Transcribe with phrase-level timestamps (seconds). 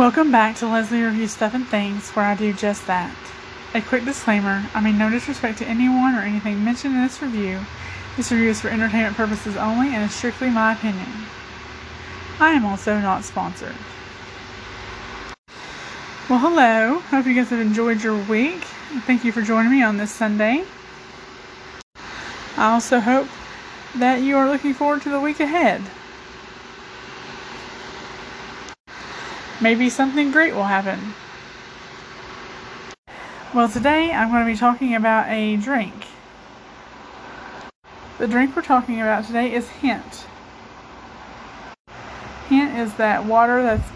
[0.00, 3.14] Welcome back to Leslie Reviews Stuff and Things, where I do just that.
[3.74, 7.60] A quick disclaimer I mean no disrespect to anyone or anything mentioned in this review.
[8.16, 11.06] This review is for entertainment purposes only and is strictly my opinion.
[12.40, 13.74] I am also not sponsored.
[16.30, 17.00] Well, hello.
[17.10, 18.62] Hope you guys have enjoyed your week.
[19.04, 20.64] Thank you for joining me on this Sunday.
[22.56, 23.28] I also hope
[23.96, 25.82] that you are looking forward to the week ahead.
[29.60, 31.14] Maybe something great will happen.
[33.54, 36.06] Well, today I'm going to be talking about a drink.
[38.18, 40.26] The drink we're talking about today is Hint.
[42.48, 43.88] Hint is that water that's,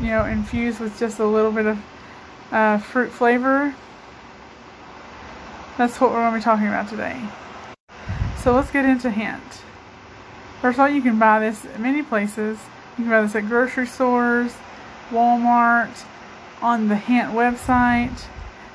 [0.00, 1.82] you know, infused with just a little bit of
[2.52, 3.74] uh, fruit flavor.
[5.78, 7.20] That's what we're going to be talking about today.
[8.38, 9.62] So let's get into Hint.
[10.60, 12.58] First of all, you can buy this at many places.
[12.98, 14.52] You can buy this at grocery stores,
[15.10, 16.04] Walmart,
[16.62, 18.26] on the Hint website.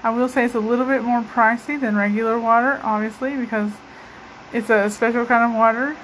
[0.04, 3.72] I will say it's a little bit more pricey than regular water, obviously, because
[4.54, 5.98] it's a special kind of water.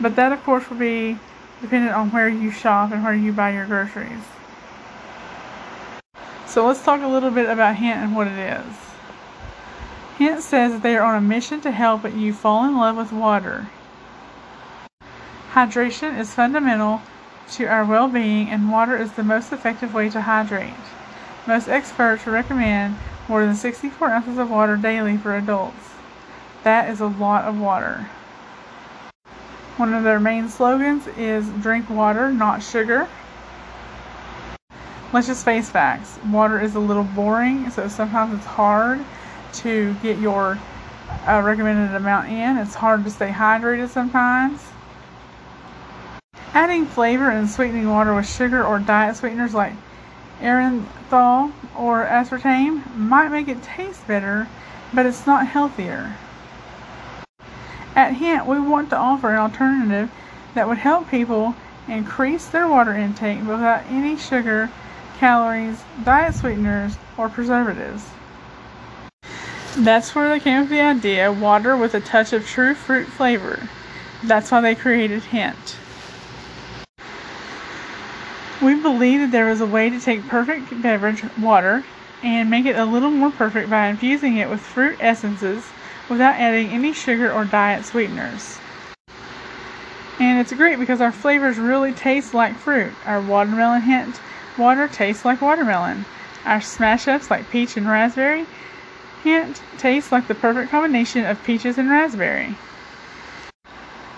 [0.00, 1.18] But that, of course, will be
[1.60, 4.24] dependent on where you shop and where you buy your groceries.
[6.46, 8.76] So let's talk a little bit about Hint and what it is.
[10.18, 13.12] Hint says that they are on a mission to help you fall in love with
[13.12, 13.68] water.
[15.52, 17.02] Hydration is fundamental
[17.50, 20.72] to our well being, and water is the most effective way to hydrate.
[21.46, 22.96] Most experts recommend
[23.28, 25.90] more than 64 ounces of water daily for adults.
[26.64, 28.08] That is a lot of water.
[29.76, 33.06] One of their main slogans is drink water, not sugar.
[35.12, 36.18] Let's just face facts.
[36.30, 39.04] Water is a little boring, so sometimes it's hard
[39.56, 40.58] to get your
[41.28, 42.56] uh, recommended amount in.
[42.56, 44.71] It's hard to stay hydrated sometimes.
[46.54, 49.72] Adding flavor and sweetening water with sugar or diet sweeteners like
[50.40, 54.48] erythritol or aspartame might make it taste better,
[54.92, 56.14] but it's not healthier.
[57.96, 60.10] At Hint, we want to offer an alternative
[60.54, 61.54] that would help people
[61.88, 64.70] increase their water intake without any sugar,
[65.18, 68.10] calories, diet sweeteners, or preservatives.
[69.76, 73.06] That's where they came up with the idea water with a touch of true fruit
[73.06, 73.68] flavor.
[74.22, 75.76] That's why they created Hint.
[78.60, 81.84] We believe that there is a way to take perfect beverage water
[82.22, 85.64] and make it a little more perfect by infusing it with fruit essences
[86.08, 88.58] without adding any sugar or diet sweeteners.
[90.20, 92.92] And it's great because our flavors really taste like fruit.
[93.04, 94.20] Our watermelon hint
[94.56, 96.04] water tastes like watermelon.
[96.44, 98.46] Our smash ups like peach and raspberry
[99.22, 102.56] hint tastes like the perfect combination of peaches and raspberry.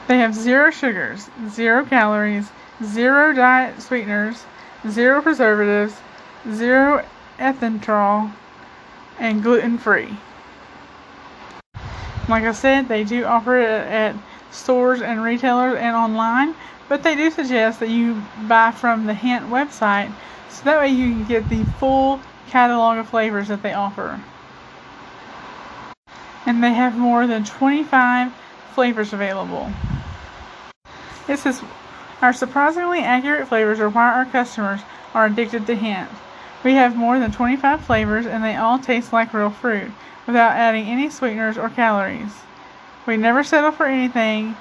[0.09, 2.51] They have zero sugars, zero calories,
[2.83, 4.45] zero diet sweeteners,
[4.89, 5.95] zero preservatives,
[6.53, 7.05] zero
[7.39, 8.33] erythritol,
[9.19, 10.17] and gluten free.
[12.29, 14.17] Like I said, they do offer it at
[14.51, 16.55] stores and retailers and online,
[16.89, 20.13] but they do suggest that you buy from the Hint website
[20.49, 24.21] so that way you can get the full catalog of flavors that they offer.
[26.47, 28.33] And they have more than 25
[28.75, 29.71] flavors available.
[31.29, 31.63] It says
[32.23, 34.81] our surprisingly accurate flavors are why our customers
[35.15, 36.11] are addicted to Hint.
[36.63, 39.91] We have more than 25 flavors and they all taste like real fruit
[40.27, 42.33] without adding any sweeteners or calories.
[43.07, 44.57] We never settle for anything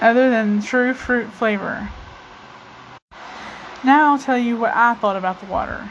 [0.00, 1.90] other than true fruit flavor.
[3.84, 5.90] Now I'll tell you what I thought about the water.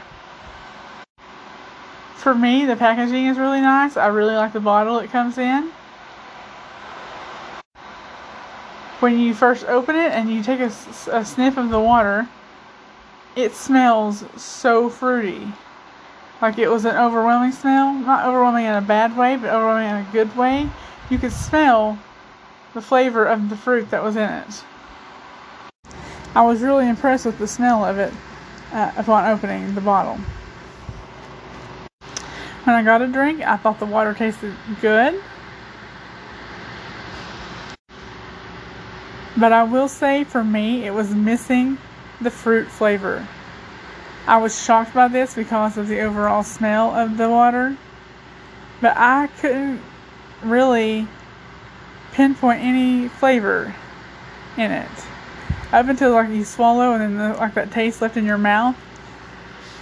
[2.16, 3.98] For me, the packaging is really nice.
[3.98, 5.72] I really like the bottle it comes in.
[9.00, 10.72] When you first open it and you take a,
[11.12, 12.28] a sniff of the water,
[13.36, 15.48] it smells so fruity.
[16.42, 17.94] Like it was an overwhelming smell.
[17.94, 20.70] Not overwhelming in a bad way, but overwhelming in a good way.
[21.10, 22.00] You could smell
[22.74, 24.64] the flavor of the fruit that was in it.
[26.34, 28.14] I was really impressed with the smell of it
[28.74, 30.20] uh, upon opening the bottle.
[32.66, 35.22] When I got a drink, I thought the water tasted good.
[39.38, 41.78] But I will say for me, it was missing
[42.22, 43.28] the fruit flavor.
[44.28, 47.78] I was shocked by this because of the overall smell of the water,
[48.82, 49.82] but I couldn't
[50.42, 51.08] really
[52.14, 53.76] pinpoint any flavor
[54.58, 54.90] in it.
[55.72, 58.78] Up until like you swallow and then the, like that taste left in your mouth,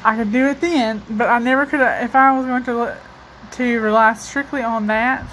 [0.04, 1.80] I could do it then, but I never could.
[1.80, 2.98] If I was going to
[3.52, 5.26] to rely strictly on that,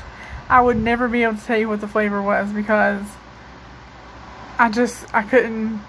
[0.49, 3.03] I would never be able to tell you what the flavor was because
[4.61, 5.81] I just I couldn't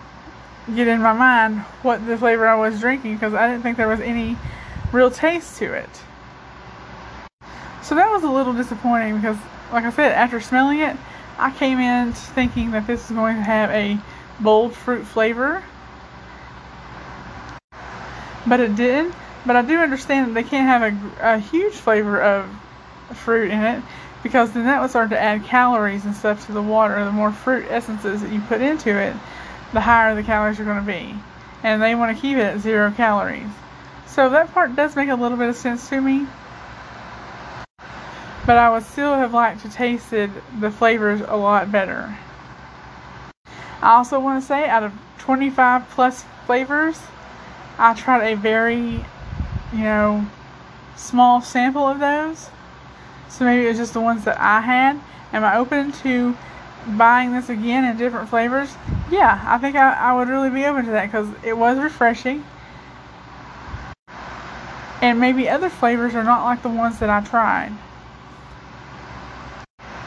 [0.74, 3.90] get in my mind what the flavor I was drinking because I didn't think there
[3.90, 4.38] was any
[4.94, 5.90] real taste to it.
[7.84, 9.36] So that was a little disappointing because,
[9.74, 10.96] like I said, after smelling it,
[11.38, 14.00] I came in thinking that this is going to have a
[14.40, 15.62] bold fruit flavor.
[18.48, 19.14] But it didn't.
[19.46, 22.50] But I do understand that they can't have a, a huge flavor of
[23.18, 23.84] fruit in it
[24.24, 27.04] because then that would start to add calories and stuff to the water.
[27.04, 29.16] The more fruit essences that you put into it,
[29.74, 31.16] the higher the calories are going to be.
[31.64, 33.50] And they want to keep it at zero calories.
[34.08, 36.28] So that part does make a little bit of sense to me.
[38.46, 42.18] But I would still have liked to tasted the flavors a lot better.
[43.82, 47.00] I also want to say out of 25 plus flavors,
[47.78, 49.06] I tried a very,
[49.74, 50.26] you know,
[50.96, 52.50] small sample of those.
[53.32, 55.00] So maybe it was just the ones that I had.
[55.32, 56.38] Am I open to
[56.98, 58.76] buying this again in different flavors?
[59.10, 62.44] Yeah, I think I, I would really be open to that because it was refreshing.
[65.02, 67.72] And maybe other flavors are not like the ones that I tried.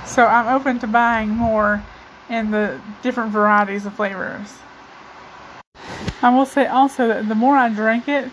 [0.07, 1.83] So I'm open to buying more
[2.29, 4.59] in the different varieties of flavors.
[6.21, 8.31] I will say also that the more I drank it,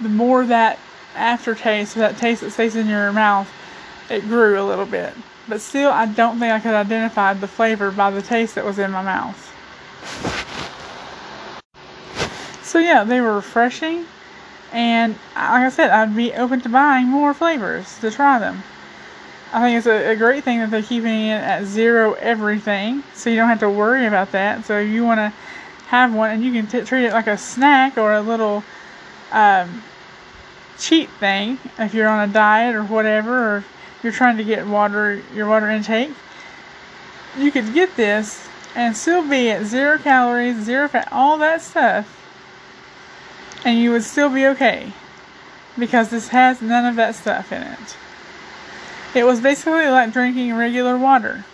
[0.00, 0.78] the more that
[1.14, 3.50] aftertaste, that taste that stays in your mouth,
[4.10, 5.14] it grew a little bit.
[5.48, 8.78] But still, I don't think I could identify the flavor by the taste that was
[8.78, 9.50] in my mouth.
[12.62, 14.06] So yeah, they were refreshing,
[14.72, 18.62] and like I said, I'd be open to buying more flavors to try them.
[19.52, 23.30] I think it's a, a, great thing that they're keeping it at zero everything, so
[23.30, 24.64] you don't have to worry about that.
[24.64, 25.32] So if you want to
[25.86, 28.64] have one, and you can t- treat it like a snack or a little
[29.30, 29.84] um,
[30.76, 33.64] cheat thing if you're on a diet or whatever, or
[34.04, 36.10] you're trying to get water, your water intake.
[37.38, 38.46] You could get this
[38.76, 42.20] and still be at zero calories, zero fat, all that stuff,
[43.64, 44.92] and you would still be okay
[45.78, 47.96] because this has none of that stuff in it.
[49.14, 51.44] It was basically like drinking regular water.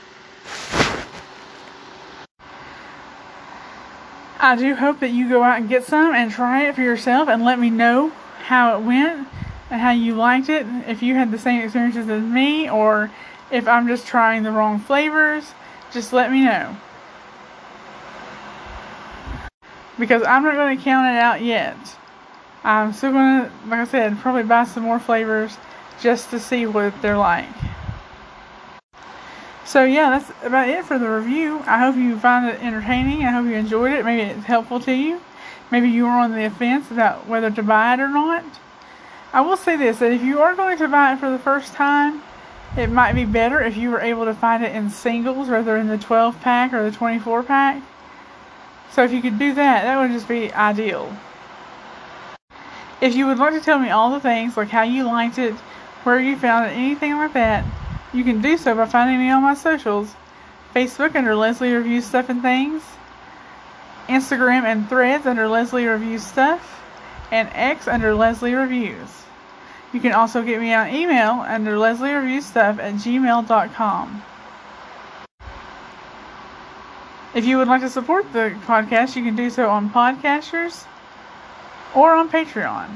[4.43, 7.29] I do hope that you go out and get some and try it for yourself
[7.29, 8.11] and let me know
[8.45, 9.29] how it went
[9.71, 10.67] and how you liked it.
[10.87, 13.11] If you had the same experiences as me or
[13.51, 15.53] if I'm just trying the wrong flavors,
[15.93, 16.77] just let me know.
[19.99, 21.77] Because I'm not going to count it out yet.
[22.65, 25.57] I'm still going to, like I said, probably buy some more flavors
[26.01, 27.49] just to see what they're like.
[29.65, 31.63] So yeah, that's about it for the review.
[31.67, 33.25] I hope you find it entertaining.
[33.25, 34.05] I hope you enjoyed it.
[34.05, 35.21] Maybe it's helpful to you.
[35.71, 38.45] Maybe you were on the fence about whether to buy it or not.
[39.33, 41.75] I will say this, that if you are going to buy it for the first
[41.75, 42.23] time,
[42.77, 45.89] it might be better if you were able to find it in singles rather than
[45.89, 47.83] the 12 pack or the 24 pack.
[48.91, 51.17] So if you could do that, that would just be ideal.
[53.01, 55.55] If you would like to tell me all the things, like how you liked it,
[56.05, 57.65] where you found it, anything like that,
[58.13, 60.15] you can do so by finding me on my socials.
[60.75, 62.83] Facebook under Leslie Reviews Stuff and Things.
[64.09, 66.81] Instagram and Threads under Leslie Reviews Stuff.
[67.31, 69.23] And X under Leslie Reviews.
[69.93, 74.23] You can also get me on email under Leslie Reviews Stuff at gmail.com.
[77.33, 80.85] If you would like to support the podcast, you can do so on Podcasters
[81.95, 82.89] or on Patreon.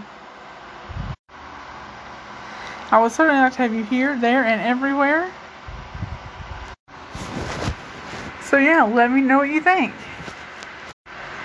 [2.90, 5.32] I would certainly like to have you here, there, and everywhere.
[8.42, 9.92] So yeah, let me know what you think.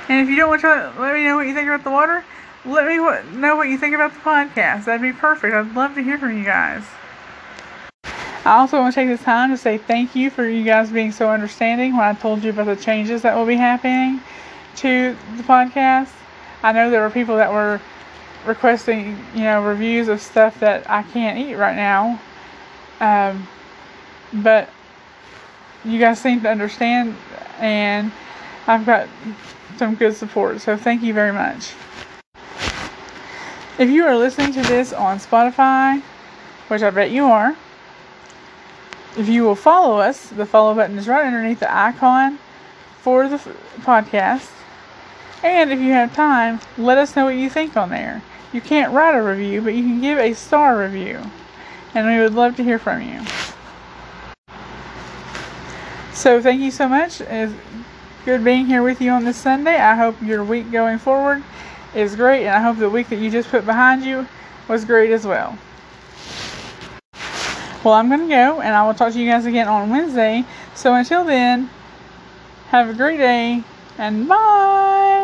[0.09, 2.25] And if you don't want to let me know what you think about the water,
[2.65, 2.97] let me
[3.39, 4.85] know what you think about the podcast.
[4.85, 5.53] That'd be perfect.
[5.53, 6.83] I'd love to hear from you guys.
[8.43, 11.11] I also want to take this time to say thank you for you guys being
[11.11, 14.21] so understanding when I told you about the changes that will be happening
[14.77, 16.09] to the podcast.
[16.63, 17.79] I know there were people that were
[18.47, 22.19] requesting, you know, reviews of stuff that I can't eat right now.
[22.99, 23.47] Um,
[24.33, 24.69] but
[25.85, 27.15] you guys seem to understand,
[27.59, 28.11] and
[28.67, 29.07] I've got
[29.79, 30.61] some good support.
[30.61, 31.73] So thank you very much.
[33.79, 36.01] If you are listening to this on Spotify,
[36.67, 37.55] which I bet you are,
[39.17, 42.37] if you will follow us, the follow button is right underneath the icon
[42.99, 43.37] for the
[43.79, 44.51] podcast.
[45.43, 48.21] And if you have time, let us know what you think on there.
[48.51, 51.21] You can't write a review, but you can give a star review.
[51.95, 53.21] And we would love to hear from you.
[56.13, 57.21] So thank you so much.
[58.29, 59.75] Good being here with you on this Sunday.
[59.75, 61.41] I hope your week going forward
[61.95, 64.27] is great, and I hope the week that you just put behind you
[64.67, 65.57] was great as well.
[67.83, 70.45] Well, I'm going to go, and I will talk to you guys again on Wednesday.
[70.75, 71.71] So until then,
[72.67, 73.63] have a great day,
[73.97, 75.18] and bye!